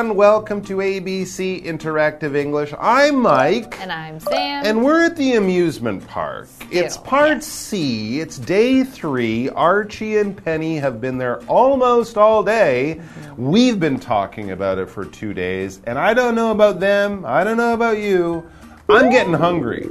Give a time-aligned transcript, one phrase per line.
[0.00, 0.16] Everyone.
[0.16, 2.72] Welcome to ABC Interactive English.
[2.80, 3.78] I'm Mike.
[3.82, 4.64] And I'm Sam.
[4.64, 6.48] And we're at the amusement park.
[6.70, 7.46] It's part yes.
[7.46, 8.18] C.
[8.18, 9.50] It's day three.
[9.50, 12.98] Archie and Penny have been there almost all day.
[12.98, 13.50] Mm-hmm.
[13.50, 15.82] We've been talking about it for two days.
[15.84, 17.26] And I don't know about them.
[17.26, 18.50] I don't know about you.
[18.88, 19.86] I'm getting hungry.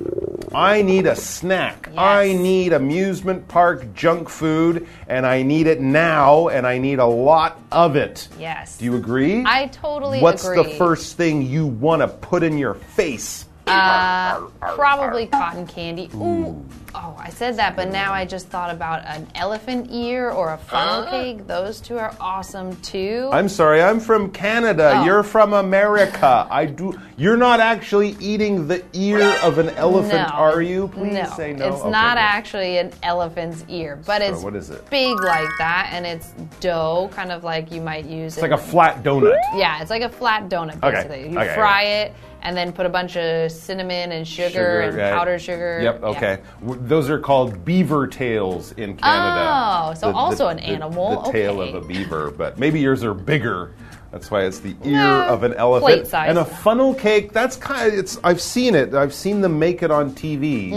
[0.54, 1.90] I need a snack.
[1.96, 7.06] I need amusement park junk food, and I need it now, and I need a
[7.06, 8.28] lot of it.
[8.40, 8.78] Yes.
[8.78, 9.44] Do you agree?
[9.46, 10.24] I totally agree.
[10.24, 10.64] What's agree.
[10.64, 13.46] the first thing you want to put in your face?
[13.68, 16.10] Uh, probably cotton candy.
[16.16, 16.66] Ooh.
[16.96, 20.58] Oh, I said that, but now I just thought about an elephant ear or a
[20.58, 21.12] funnel ah.
[21.12, 21.46] cake.
[21.46, 23.30] Those two are awesome too.
[23.32, 24.94] I'm sorry, I'm from Canada.
[24.96, 25.06] Oh.
[25.06, 26.48] You're from America.
[26.50, 27.00] I do.
[27.16, 30.88] You're not actually eating the ear of an elephant, no, are you?
[30.88, 31.68] Please no, say no.
[31.68, 32.22] It's Okay, not good.
[32.22, 34.90] actually an elephant's ear, but it's what is it?
[34.90, 38.34] big like that, and it's dough, kind of like you might use.
[38.34, 39.40] It's like a flat donut.
[39.56, 41.30] yeah, it's like a flat donut Okay.
[41.30, 45.14] You okay, fry it and then put a bunch of cinnamon and sugar, and right.
[45.14, 45.80] powdered sugar.
[45.82, 46.04] Yep.
[46.04, 46.40] Okay.
[46.62, 49.50] W- Those are called beaver tails in Canada.
[49.90, 51.24] Oh, so also an animal.
[51.24, 51.74] The, tail Okay.
[51.74, 53.74] of a beaver, but maybe yours are bigger.
[54.12, 55.86] That's why it's the ear of an elephant.
[55.86, 56.30] plate size.
[56.30, 57.32] And a funnel cake.
[57.32, 58.00] That's kind of.
[58.00, 58.18] It's.
[58.24, 58.94] I've seen it.
[58.96, 60.70] I've seen them make it on TV.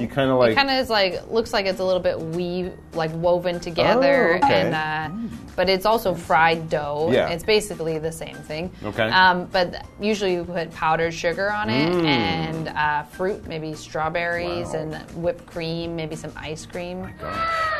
[0.00, 0.50] You kind of like.
[0.50, 0.58] Mm-hmm.
[0.58, 4.46] kind of is like looks like it's a little bit weave like woven together Oh,
[4.46, 4.60] okay.
[4.72, 7.28] and uh, but it's also fried dough Yeah.
[7.28, 9.08] it's basically the same thing Okay.
[9.10, 14.72] um, but usually you put powdered sugar on it and uh, fruit maybe strawberries Mm.
[14.72, 14.80] Wow.
[14.80, 17.08] and whipped cream maybe some ice cream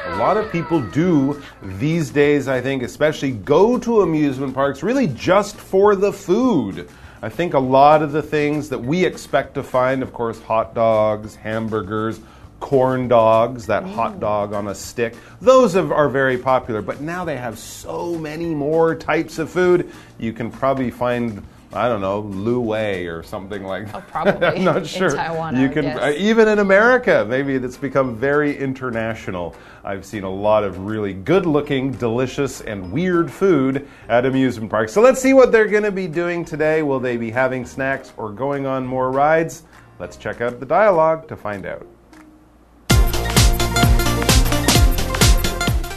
[0.07, 5.00] A lot of people do these days, I think, especially go to amusement parks really
[5.07, 6.89] just for the food.
[7.23, 10.75] I think a lot of the things that we expect to find, of course, hot
[10.75, 12.21] dogs, hamburgers,
[12.61, 14.21] corn dogs, that hot mm.
[14.21, 16.81] dog on a stick, those have, are very popular.
[16.83, 19.91] But now they have so many more types of food.
[20.19, 21.43] You can probably find.
[21.73, 23.95] I don't know, Lu Wei or something like that.
[23.95, 24.47] Oh, probably.
[24.47, 25.15] I'm not In sure.
[25.15, 25.99] Taiwan, you would can guess.
[25.99, 29.55] uh, even in America, maybe it's become very international.
[29.85, 34.93] I've seen a lot of really good looking, delicious, and weird food at amusement parks.
[34.93, 36.83] So let's see what they're going to be doing today.
[36.83, 39.63] Will they be having snacks or going on more rides?
[40.01, 41.87] Let's check out the dialogue to find out.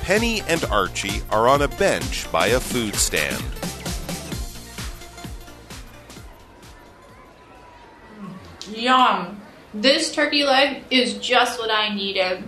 [0.04, 3.42] Penny and Archie are on a bench by a food stand.
[8.84, 9.40] Yum.
[9.74, 12.44] This turkey leg is just what I needed.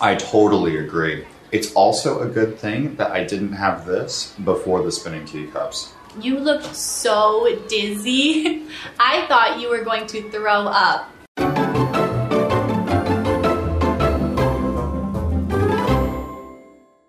[0.00, 1.26] I totally agree.
[1.50, 5.92] It's also a good thing that I didn't have this before the spinning teacups.
[6.20, 8.66] You looked so dizzy.
[9.00, 11.10] I thought you were going to throw up.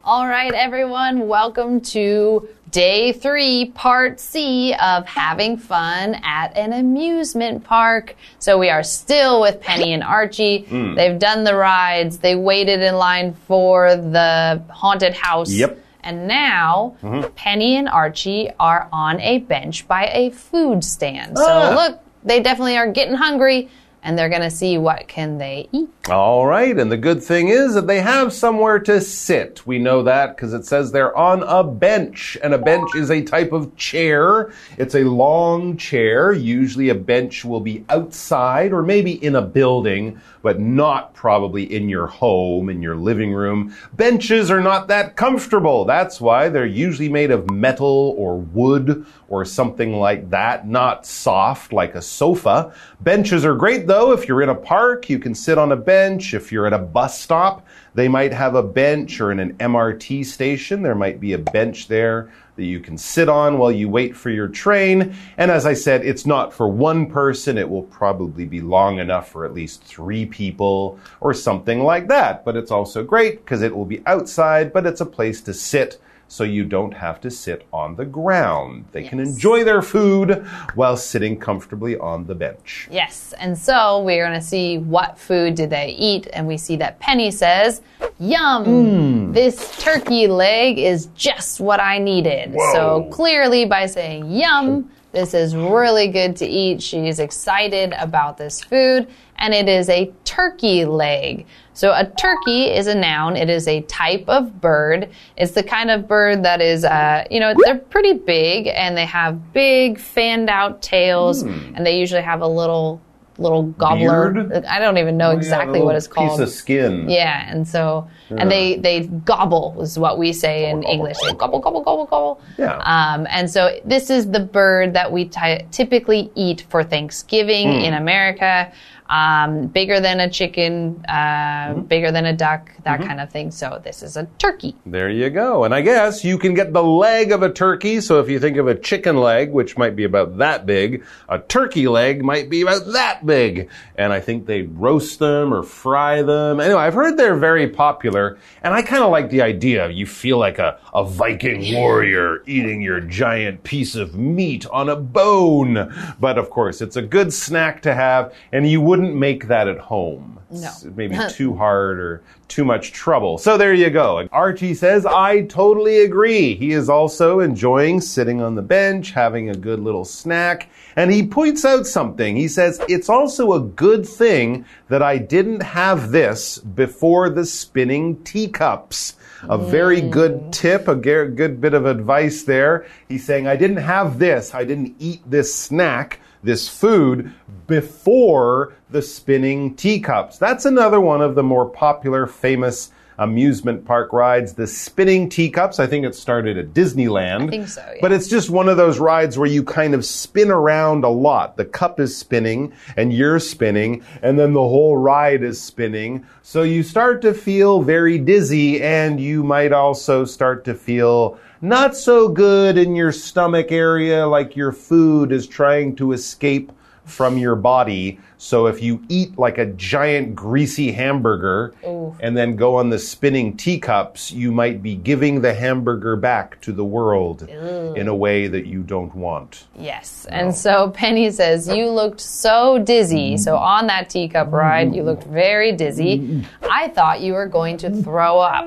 [0.04, 7.64] all right everyone welcome to day three part c of having fun at an amusement
[7.64, 8.16] park.
[8.40, 10.64] So we are still with penny and archie.
[10.64, 10.96] Hmm.
[10.96, 12.18] they've done the rides.
[12.20, 15.52] They waited in line for the haunted house.
[15.52, 15.78] Yep.
[16.04, 16.96] and now
[17.36, 21.38] penny and archie are on a bench by a food stand.
[21.38, 21.76] So Ah.
[21.76, 23.70] look they definitely are getting hungry
[24.04, 27.76] and they're gonna see what can they eat All right, and the good thing is
[27.76, 29.66] that they have somewhere to sit.
[29.68, 33.22] We know that because it says they're on a bench, and a bench is a
[33.22, 34.52] type of chair.
[34.78, 36.34] It's a long chair.
[36.34, 41.88] Usually, a bench will be outside or maybe in a building, but not probably in
[41.88, 43.76] your home, in your living room.
[43.94, 45.86] Benches are not that comfortable.
[45.86, 51.72] That's why they're usually made of metal or wood or something like that, not soft
[51.72, 52.74] like a sofa.
[53.02, 54.14] Benches are great though.
[54.14, 56.34] If you're in a park, you can sit on a bench.
[56.34, 60.26] If you're at a bus stop, they might have a bench or in an MRT
[60.26, 64.16] station, there might be a bench there that you can sit on while you wait
[64.16, 65.14] for your train.
[65.36, 67.58] And as I said, it's not for one person.
[67.58, 72.46] It will probably be long enough for at least three people or something like that.
[72.46, 76.00] But it's also great because it will be outside, but it's a place to sit
[76.32, 78.86] so you don't have to sit on the ground.
[78.94, 82.88] They can enjoy their food while sitting comfortably on the bench.
[82.90, 86.78] Yes, and so we're going to see what food did they eat, and we see
[86.78, 87.82] that Penny says,
[88.18, 88.64] "Yum!
[88.64, 89.32] Hmm.
[89.34, 95.54] This turkey leg is just what I needed." So clearly, by saying "Yum," this is
[95.54, 96.82] really good to eat.
[96.82, 101.46] She's excited about this food, and it is a turkey leg.
[101.74, 103.36] So a turkey is a noun.
[103.38, 105.10] It is a type of bird.
[105.38, 109.06] It's the kind of bird that is, uh, you know, they're pretty big and they
[109.06, 113.02] have big fanned out tails, and they usually have a little
[113.38, 114.30] little gobbler.
[114.32, 114.66] Beard?
[114.66, 116.32] I don't even know Oh, exactly the what it's called.
[116.32, 117.10] Piece of skin.
[117.10, 121.18] Yeah, and so and they they gobble is what we say in Gobble, English.
[121.22, 122.42] gobble, gobble gobble gobble gobble.
[122.60, 122.76] Yeah.
[122.84, 127.80] Um, and so this is the bird that we ty typically eat for Thanksgiving Hmm.
[127.86, 128.72] in America.
[129.12, 131.82] Um, bigger than a chicken, uh, Mm-hmm.
[131.82, 133.52] bigger than a duck, that kind of thing.
[133.52, 134.76] So this is a turkey.
[134.86, 135.64] There you go.
[135.64, 138.02] And I guess you can get the leg of a turkey.
[138.02, 141.40] So if you think of a chicken leg, which might be about that big, a
[141.40, 143.70] turkey leg might be about that big.
[143.96, 146.60] And I think they roast them or fry them.
[146.60, 148.38] Anyway, I've heard they're very popular.
[148.64, 149.90] And I kind of like the idea.
[149.90, 154.96] You feel like a, a Viking warrior eating your giant piece of meat on a
[154.96, 155.94] bone.
[156.20, 158.34] But of course, it's a good snack to have.
[158.52, 160.40] And you wouldn't make that at home.
[160.52, 160.68] No.
[160.68, 163.38] It's maybe too hard or too much trouble.
[163.38, 164.28] So there you go.
[164.32, 166.56] Archie says, I totally agree.
[166.56, 170.70] He is also enjoying sitting on the bench, having a good little snack.
[170.96, 172.36] And he points out something.
[172.36, 178.22] He says, It's also a good thing that I didn't have this before the spinning
[178.24, 179.16] teacups.
[179.50, 180.12] A very mm.
[180.12, 182.86] good tip, a good bit of advice there.
[183.08, 187.34] He's saying, I didn't have this, I didn't eat this snack, this food,
[187.68, 190.38] before the spinning teacups.
[190.38, 192.92] That's another one of the more popular, famous
[193.22, 195.80] amusement park rides, the spinning teacups.
[195.80, 197.44] I think it started at Disneyland.
[197.44, 198.00] I think so, yeah.
[198.02, 201.56] But it's just one of those rides where you kind of spin around a lot.
[201.56, 206.26] The cup is spinning and you're spinning and then the whole ride is spinning.
[206.42, 211.96] So you start to feel very dizzy and you might also start to feel not
[211.96, 216.72] so good in your stomach area like your food is trying to escape
[217.06, 218.20] from your body.
[218.44, 223.56] So if you eat like a giant greasy hamburger and then go on the spinning
[223.56, 228.66] teacups, you might be giving the hamburger back to the world in a way that
[228.66, 229.68] you don't want.
[229.78, 230.26] Yes.
[230.26, 233.36] And so Penny says, You looked so dizzy.
[233.36, 233.40] Mm.
[233.40, 236.18] So on that teacup ride, you looked very dizzy.
[236.18, 236.46] Mm.
[236.64, 238.66] I thought you were going to throw up.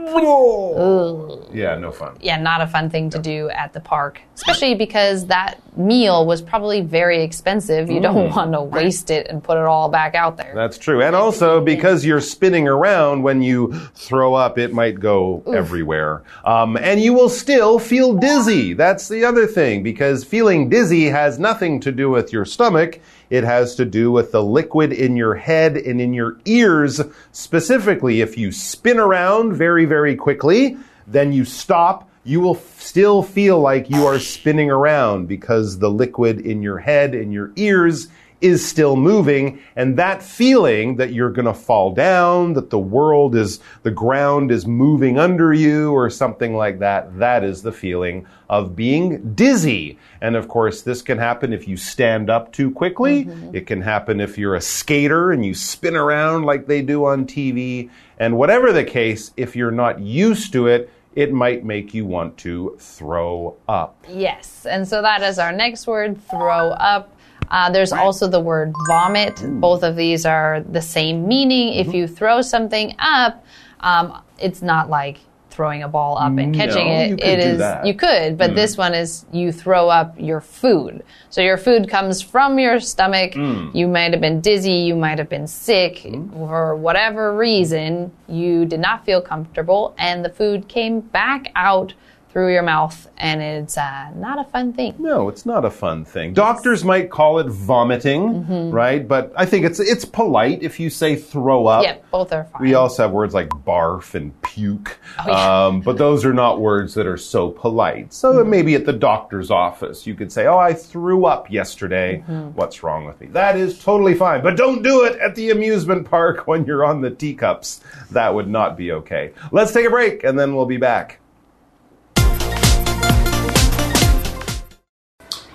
[1.52, 2.16] Yeah, no fun.
[2.20, 6.40] Yeah, not a fun thing to do at the park, especially because that meal was
[6.42, 7.90] probably very expensive.
[7.90, 8.36] You don't mm.
[8.36, 10.52] want to waste it and put it all back out there.
[10.54, 11.02] That's true.
[11.02, 16.22] And also because you're spinning around when you throw up, it might go everywhere.
[16.44, 18.72] Um, and you will still feel dizzy.
[18.72, 23.00] That's the other thing because feeling dizzy has nothing to do with your stomach.
[23.30, 27.00] It has to do with the liquid in your head and in your ears.
[27.32, 30.76] Specifically, if you spin around very, very quickly,
[31.06, 36.40] then you stop you will still feel like you are spinning around because the liquid
[36.40, 38.08] in your head and your ears
[38.40, 39.60] is still moving.
[39.76, 44.50] And that feeling that you're going to fall down, that the world is, the ground
[44.50, 49.98] is moving under you or something like that, that is the feeling of being dizzy.
[50.20, 53.24] And of course, this can happen if you stand up too quickly.
[53.24, 53.56] Mm-hmm.
[53.56, 57.26] It can happen if you're a skater and you spin around like they do on
[57.26, 57.90] TV.
[58.18, 62.36] And whatever the case, if you're not used to it, it might make you want
[62.38, 64.04] to throw up.
[64.08, 64.66] Yes.
[64.66, 67.13] And so that is our next word, throw up.
[67.54, 69.40] Uh, there's also the word vomit.
[69.60, 71.74] Both of these are the same meaning.
[71.74, 73.44] If you throw something up,
[73.78, 75.18] um, it's not like
[75.50, 77.20] throwing a ball up and catching No, it.
[77.22, 77.86] it is that.
[77.86, 81.04] you could, but this one is you throw up your food.
[81.30, 83.36] So your food comes from your stomach.
[83.36, 85.98] You might have been dizzy, you might have been sick
[86.32, 88.10] for whatever reason.
[88.26, 91.94] You did not feel comfortable, and the food came back out
[92.34, 94.92] through your mouth, and it's uh, not a fun thing.
[94.98, 96.34] No, it's not a fun thing.
[96.34, 99.06] Doctors might call it vomiting, right?
[99.06, 101.84] But I think it's it's polite if you say throw up.
[101.84, 102.60] Yeah, both are fine.
[102.60, 105.66] We also have words like barf and puke, Oh, yeah.
[105.66, 108.12] um, but those are not words that are so polite.
[108.12, 108.50] So Mm-hmm.
[108.50, 112.24] maybe at the doctor's office, you could say, "Oh, I threw up yesterday.
[112.28, 112.56] Mm-hmm.
[112.56, 116.10] What's wrong with me?" That is totally fine, but don't do it at the amusement
[116.10, 117.80] park when you're on the teacups.
[118.10, 119.30] That would not be okay.
[119.52, 121.20] Let's take a break, and then we'll be back.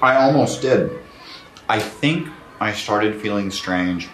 [0.01, 0.91] I almost did.
[1.67, 2.29] I think
[2.59, 4.07] I started feeling strange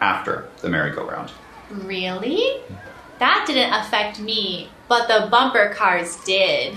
[0.00, 1.30] after the merry-go-round.
[1.70, 2.60] Really?
[3.18, 6.74] That didn't affect me, but the bumper cars did.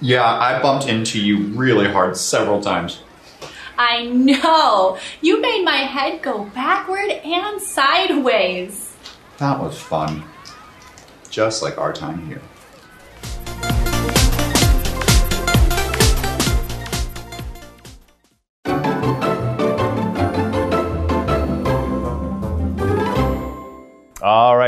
[0.00, 3.02] Yeah, I bumped into you really hard several times.
[3.78, 4.98] I know.
[5.20, 8.94] You made my head go backward and sideways.
[9.38, 10.24] That was fun.
[11.30, 12.42] Just like our time here.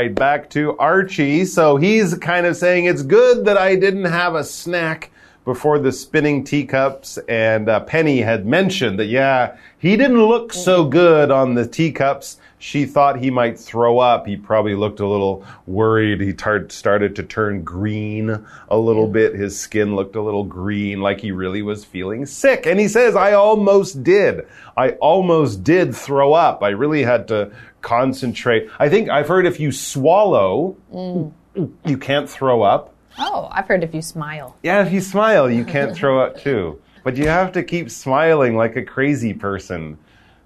[0.01, 1.45] Right, back to Archie.
[1.45, 5.11] So he's kind of saying it's good that I didn't have a snack
[5.45, 7.19] before the spinning teacups.
[7.29, 12.37] And uh, Penny had mentioned that, yeah, he didn't look so good on the teacups.
[12.61, 14.27] she thought he might throw up.
[14.27, 16.21] He probably looked a little worried.
[16.21, 19.33] He tar- started to turn green a little bit.
[19.33, 22.67] His skin looked a little green, like he really was feeling sick.
[22.67, 24.47] And he says, I almost did.
[24.77, 26.63] I almost did throw up.
[26.63, 27.51] I really had to
[27.81, 28.69] concentrate.
[28.79, 32.93] I think I've heard if you swallow, you can't throw up.
[33.17, 34.55] Oh, I've heard if you smile.
[34.63, 36.81] Yeah, if you smile, you can't throw up too.
[37.03, 39.97] But you have to keep smiling like a crazy person.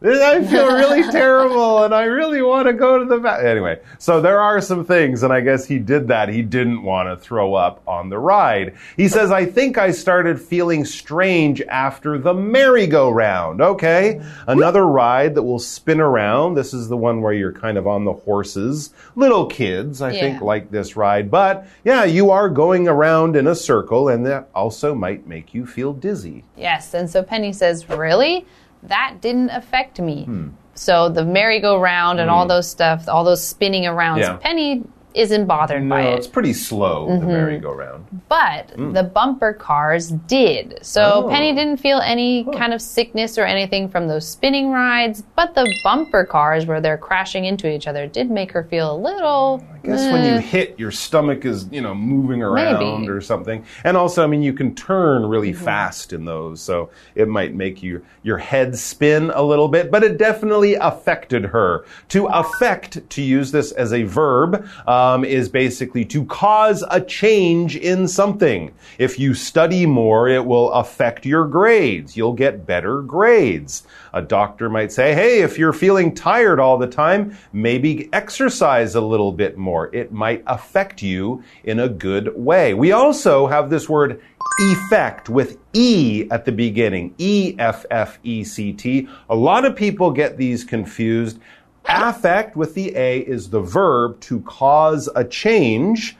[0.05, 3.51] I feel really terrible and I really want to go to the bathroom.
[3.51, 6.29] Anyway, so there are some things, and I guess he did that.
[6.29, 8.75] He didn't want to throw up on the ride.
[8.97, 13.61] He says, I think I started feeling strange after the merry-go-round.
[13.61, 16.55] Okay, another ride that will spin around.
[16.55, 18.93] This is the one where you're kind of on the horses.
[19.15, 21.31] Little kids, I think, like this ride.
[21.31, 25.65] But yeah, you are going around in a circle, and that also might make you
[25.65, 26.43] feel dizzy.
[26.57, 28.45] Yes, and so Penny says, Really?
[28.87, 30.25] That didn't affect me.
[30.25, 30.49] Hmm.
[30.73, 32.49] So the merry-go-round and all hmm.
[32.49, 34.35] those stuff, all those spinning arounds, Yeah.
[34.37, 36.17] Penny isn't bothered No, by it.
[36.17, 37.27] it's pretty slow, the mm-hmm.
[37.27, 38.21] merry-go-round.
[38.27, 38.91] But hmm.
[38.91, 40.79] the bumper cars did.
[40.81, 41.29] So Oh.
[41.29, 45.73] Penny didn't feel any kind of sickness or anything from those spinning rides, but the
[45.83, 49.63] bumper cars where they're crashing into each other did make her feel a little.
[49.85, 50.41] I guess when you eh.
[50.41, 53.09] hit, your stomach is, you know, moving around Maybe.
[53.09, 53.63] or something.
[53.83, 57.83] And also, I mean, you can turn really fast in those, so it might make
[57.83, 61.85] you your head spin a little bit, but it definitely affected her.
[62.09, 67.75] To affect, to use this as a verb, um, is basically to cause a change
[67.75, 68.73] in something.
[68.97, 72.17] If you study more, it will affect your grades.
[72.17, 73.83] You'll get better grades.
[74.13, 79.01] A doctor might say, hey, if you're feeling tired all the time, maybe exercise a
[79.01, 79.74] little bit more.
[79.93, 82.73] It might affect you in a good way.
[82.73, 84.21] We also have this word
[84.59, 87.13] effect with E at the beginning.
[87.17, 89.07] E F F E C T.
[89.29, 91.39] A lot of people get these confused.
[91.87, 96.17] Affect with the A is the verb to cause a change.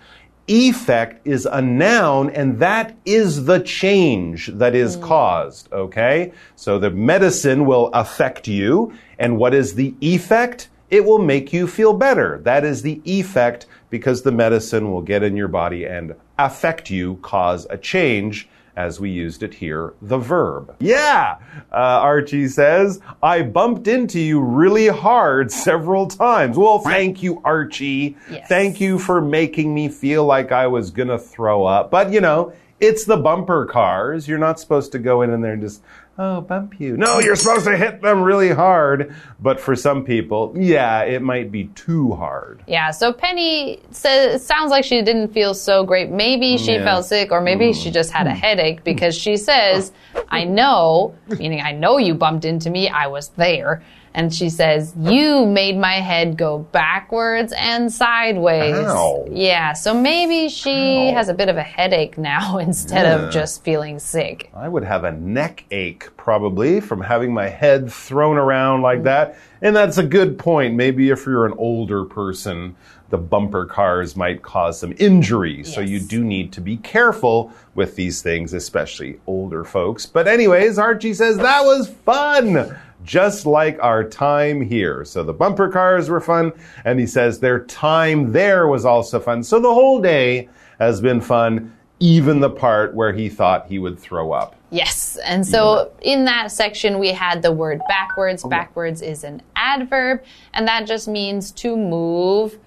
[0.48, 5.02] Effect is a noun, and that is the change that is hmm.
[5.02, 6.34] caused, okay?
[6.56, 10.70] So the medicine will affect you, and what is the effect?
[10.90, 12.40] It will make you feel better.
[12.44, 17.16] That is the effect because the medicine will get in your body and affect you,
[17.22, 20.76] cause a change as we used it here, the verb.
[20.80, 21.38] Yeah,
[21.72, 26.58] uh, Archie says, I bumped into you really hard several times.
[26.58, 28.18] Well, thank you, Archie.
[28.30, 28.48] Yes.
[28.50, 31.90] Thank you for making me feel like I was gonna throw up.
[31.90, 32.52] But you know,
[32.82, 34.28] it's the bumper cars.
[34.28, 35.82] You're not supposed to go in and there and just,
[36.18, 36.98] oh, bump you.
[36.98, 37.20] No, oh.
[37.20, 39.16] you're supposed to hit them really hard.
[39.40, 42.64] But for some people, yeah, it might be too hard.
[42.68, 46.10] Yeah, so Penny says it sounds like she didn't feel so great.
[46.10, 46.84] Maybe she Yeah.
[46.84, 48.38] felt sick, or maybe she just had a hmm.
[48.38, 49.92] headache because she says,
[50.30, 53.84] I know, meaning I know you bumped into me, I was there.
[54.16, 58.74] And she says, You made my head go backwards and sideways.
[58.74, 59.28] Ow.
[59.30, 61.14] Yeah, so maybe she Ow.
[61.14, 63.26] has a bit of a headache now instead Yeah.
[63.26, 64.50] of just feeling sick.
[64.56, 69.04] I would have a neck ache probably from having my head thrown around like mm.
[69.04, 69.38] that.
[69.62, 70.76] And that's a good point.
[70.76, 72.76] Maybe if you're an older person,
[73.10, 75.64] the bumper cars might cause some injury.
[75.64, 80.06] So you do need to be careful with these things, especially older folks.
[80.06, 82.76] But, anyways, Archie says that was fun.
[83.06, 85.06] Just like our time here.
[85.06, 86.52] So the bumper cars were fun.
[86.84, 89.44] And he says their time there was also fun.
[89.44, 93.98] So the whole day has been fun, even the part where he thought he would
[93.98, 94.56] throw up.
[94.72, 95.18] Yes.
[95.24, 98.44] And so in that section, we had the word backwards.
[98.44, 98.50] Oh.
[98.50, 102.60] Backwards is an adverb, and that just means to move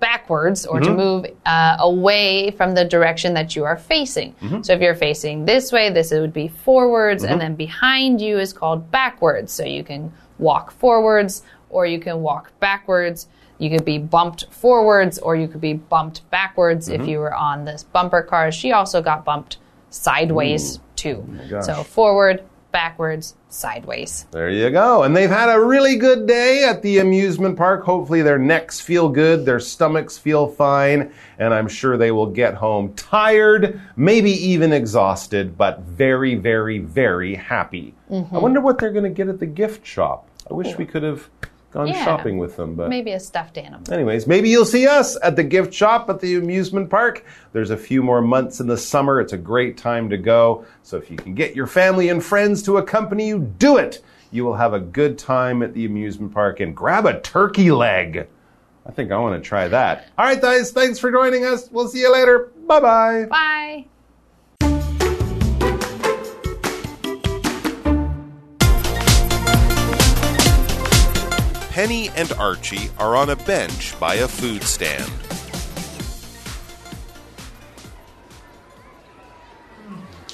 [0.00, 0.96] backwards or to mm-hmm.
[0.96, 4.32] move uh, away from the direction that you are facing.
[4.34, 4.62] Mm-hmm.
[4.62, 7.40] So if you're facing this way, this would be forwards, and mm-hmm.
[7.40, 9.52] then behind you is called backwards.
[9.52, 13.28] So you can walk forwards or you can walk backwards.
[13.58, 17.66] You could be bumped forwards or you could be bumped backwards if you were on
[17.66, 18.50] this bumper car.
[18.50, 19.58] She also got bumped
[19.90, 21.26] sideways too.
[21.28, 21.66] Oh gosh.
[21.66, 22.42] So forward,
[22.72, 24.26] backwards, sideways.
[24.30, 25.02] There you go.
[25.02, 27.84] And they've had a really good day at the amusement park.
[27.84, 32.54] Hopefully, their necks feel good, their stomachs feel fine, and I'm sure they will get
[32.54, 37.94] home tired, maybe even exhausted, but very, very, very happy.
[38.10, 38.34] Mm-hmm.
[38.34, 40.28] I wonder what they're going to get at the gift shop.
[40.50, 41.28] I wish we could have
[41.72, 42.04] gone Yeah.
[42.04, 42.88] shopping with them, but.
[42.88, 43.92] Maybe a stuffed animal.
[43.92, 47.24] Anyways, maybe you'll see us at the gift shop at the amusement park.
[47.52, 49.20] There's a few more months in the summer.
[49.20, 50.64] It's a great time to go.
[50.82, 54.02] So if you can get your family and friends to accompany you, do it.
[54.32, 58.28] You will have a good time at the amusement park and grab a turkey leg.
[58.86, 60.06] I think I want to try that.
[60.16, 61.68] All right, guys, thanks for joining us.
[61.70, 62.50] We'll see you later.
[62.66, 63.26] Bye bye.
[63.28, 63.89] Bye.
[71.80, 75.10] Penny and Archie are on a bench by a food stand.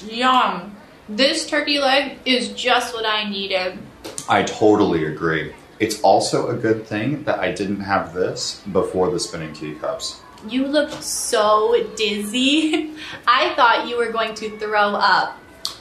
[0.05, 0.75] Yum.
[1.07, 3.79] This turkey leg is just what I needed.
[4.27, 5.53] I totally agree.
[5.79, 10.19] It's also a good thing that I didn't have this before the spinning teacups.
[10.49, 12.93] You looked so dizzy.
[13.25, 15.39] I thought you were going to throw up.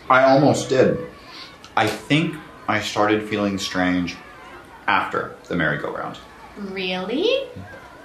[0.09, 0.97] I almost did.
[1.77, 2.37] I think
[2.69, 4.17] I started feeling strange
[4.87, 6.19] after the merry-go-round.
[6.57, 7.49] Really?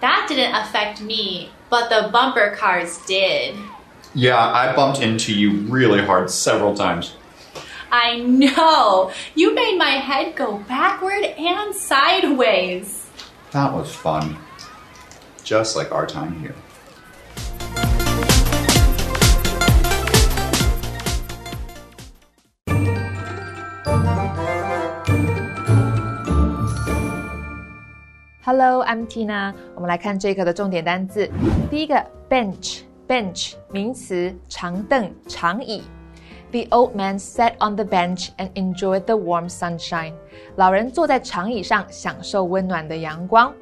[0.01, 3.55] That didn't affect me, but the bumper cars did.
[4.13, 7.15] Yeah, I bumped into you really hard several times.
[7.91, 9.11] I know.
[9.35, 13.07] You made my head go backward and sideways.
[13.51, 14.37] That was fun.
[15.43, 16.55] Just like our time here.
[28.44, 29.52] Hello, I'm Tina。
[29.74, 31.28] 我们来看这一课的重点单词。
[31.70, 31.94] 第一个，
[32.28, 35.82] bench，bench 名词，长凳、长椅。
[36.52, 40.12] The old man sat on the bench and enjoyed the warm sunshine。
[40.54, 43.52] 老人坐在长椅上，享受温暖的阳光。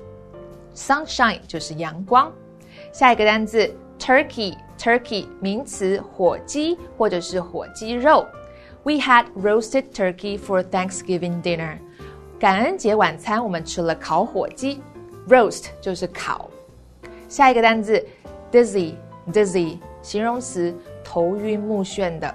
[0.75, 2.30] Sunshine 就是阳光。
[2.92, 8.26] 下一个单词，turkey，turkey 名词，火鸡或者是火鸡肉。
[8.82, 11.78] We had roasted turkey for Thanksgiving dinner。
[12.38, 14.82] 感恩节晚餐我们吃了烤火鸡，
[15.28, 16.50] roast 就是烤。
[17.28, 18.04] 下一个单词，
[18.52, 22.34] dizzy，dizzy 形容词，头晕目眩的。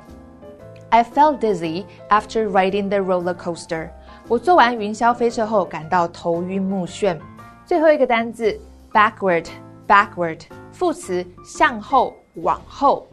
[0.90, 3.90] I felt dizzy after riding the roller coaster。
[4.28, 7.18] 我坐完云霄飞车后感到头晕目眩。
[7.66, 8.60] 最后一个单词，
[8.92, 13.08] backward，backward 副词，向后往后。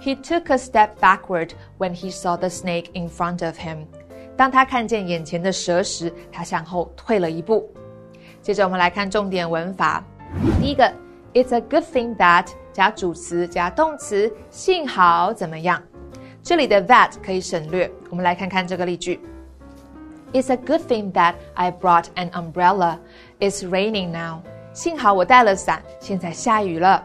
[0.00, 3.86] He took a step backward when he saw the snake in front of him。
[4.35, 7.69] 当他看见眼前的蛇时，他向后退了一步。
[8.41, 10.03] 接着我们来看重点文法。
[10.59, 10.91] 第一个
[11.33, 15.81] ，It's a good thing that 加主词加动词，幸好怎么样？
[16.41, 17.89] 这里的 that 可以省略。
[18.09, 19.19] 我们来看看这个例句。
[20.33, 22.97] It's a good thing that I brought an umbrella.
[23.39, 24.41] It's raining now.
[24.73, 27.03] 幸好我带了伞，现在下雨了。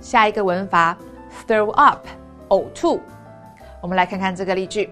[0.00, 0.98] 下一个文法
[1.46, 2.04] ，throw up，
[2.48, 3.00] 呕吐。
[3.80, 4.90] 我们来看看这个例句。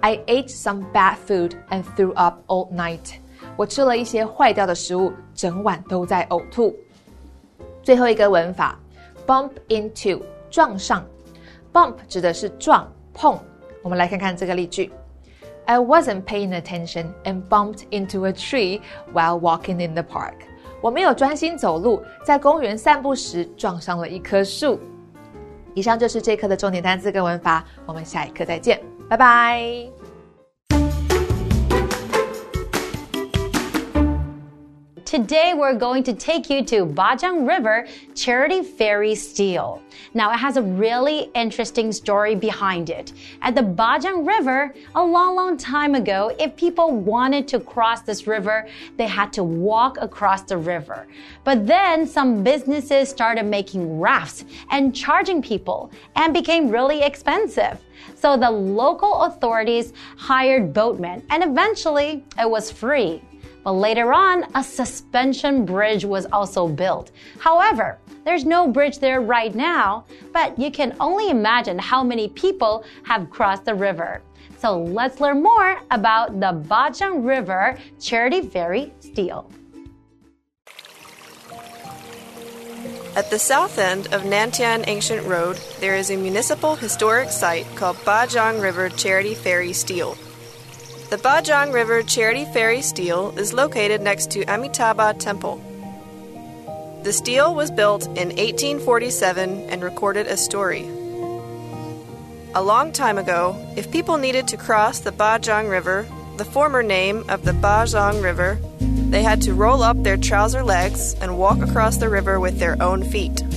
[0.00, 3.16] I ate some bad food and threw up all night.
[3.56, 6.74] 我吃了一些坏掉的食物，整晚都在呕吐。
[7.82, 8.78] 最后一个文法
[9.26, 11.04] ，bump into 撞上
[11.72, 13.38] ，bump 指的是撞碰。
[13.82, 14.92] 我们来看看这个例句
[15.64, 18.80] ：I wasn't paying attention and bumped into a tree
[19.12, 20.34] while walking in the park.
[20.80, 24.78] 我没有专心走路，在公园散步时撞上了一棵树。
[25.74, 28.80] 以上就是这课的重点单词跟文法，我们下一课再见。
[29.08, 29.97] 拜拜。
[35.08, 39.80] Today we're going to take you to Bajang River Charity Ferry Stele.
[40.12, 43.14] Now it has a really interesting story behind it.
[43.40, 48.26] At the Bajang River, a long, long time ago, if people wanted to cross this
[48.26, 48.68] river,
[48.98, 51.06] they had to walk across the river.
[51.42, 57.80] But then some businesses started making rafts and charging people and became really expensive.
[58.14, 63.22] So the local authorities hired boatmen and eventually it was free.
[63.68, 67.10] But later on, a suspension bridge was also built.
[67.38, 72.82] However, there's no bridge there right now, but you can only imagine how many people
[73.02, 74.22] have crossed the river.
[74.56, 79.50] So let's learn more about the Bajang River Charity Ferry Stele.
[83.16, 87.96] At the south end of Nantian Ancient Road, there is a municipal historic site called
[87.98, 90.16] Bajang River Charity Ferry Stele.
[91.10, 95.56] The Bajang River Charity Ferry Stele is located next to Amitabha Temple.
[97.02, 100.82] The stele was built in 1847 and recorded a story.
[102.54, 107.24] A long time ago, if people needed to cross the Bajang River, the former name
[107.30, 108.58] of the Bajang River,
[109.08, 112.76] they had to roll up their trouser legs and walk across the river with their
[112.82, 113.47] own feet.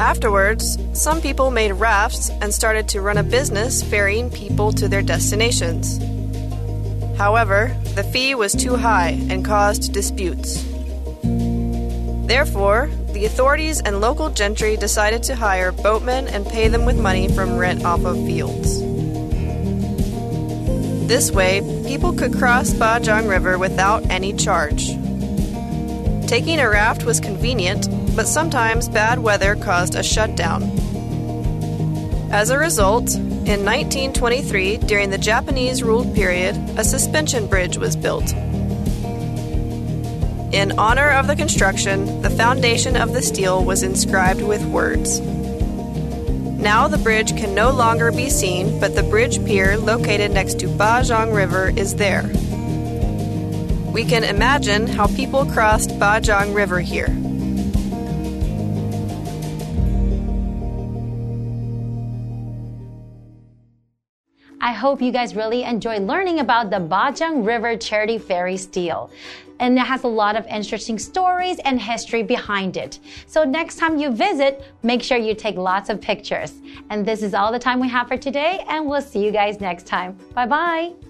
[0.00, 5.02] Afterwards, some people made rafts and started to run a business ferrying people to their
[5.02, 5.98] destinations.
[7.18, 10.62] However, the fee was too high and caused disputes.
[12.28, 17.26] Therefore, the authorities and local gentry decided to hire boatmen and pay them with money
[17.26, 18.78] from rent off of fields.
[21.08, 24.88] This way, people could cross Bajang River without any charge.
[26.28, 30.62] Taking a raft was convenient, but sometimes bad weather caused a shutdown.
[32.30, 38.30] As a result, in 1923, during the Japanese ruled period, a suspension bridge was built.
[40.52, 45.20] In honor of the construction, the foundation of the stele was inscribed with words.
[46.58, 50.66] Now the bridge can no longer be seen, but the bridge pier located next to
[50.66, 52.24] Bajang River is there.
[53.92, 57.08] We can imagine how people crossed Bajang River here.
[64.68, 69.10] I hope you guys really enjoy learning about the Bajang River Charity Ferry Stele.
[69.60, 72.98] And it has a lot of interesting stories and history behind it.
[73.26, 76.52] So next time you visit, make sure you take lots of pictures.
[76.90, 79.58] And this is all the time we have for today, and we'll see you guys
[79.58, 80.18] next time.
[80.34, 81.07] Bye bye.